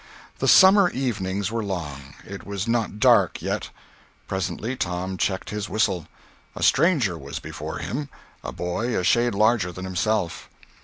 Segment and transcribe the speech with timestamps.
[0.39, 2.15] The summer evenings were long.
[2.25, 3.69] It was not dark, yet.
[4.27, 6.07] Presently Tom checked his whistle.
[6.55, 10.49] A stranger was before him—a boy a shade larger than himself.